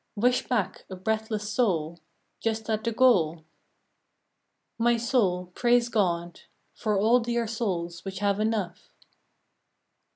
Wish 0.15 0.47
back 0.47 0.83
a 0.89 0.95
breathless 0.95 1.53
soul 1.53 1.99
Just 2.39 2.71
at 2.71 2.83
the 2.83 2.91
goal? 2.91 3.45
My 4.79 4.97
soul, 4.97 5.51
praise 5.53 5.89
God 5.89 6.41
For 6.73 6.97
all 6.97 7.19
dear 7.19 7.45
souls 7.45 8.03
which 8.03 8.17
have 8.17 8.39
enough. 8.39 8.89